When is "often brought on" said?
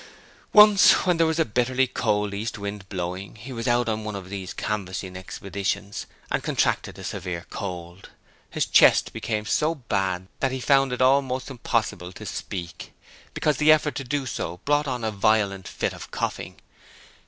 14.53-15.03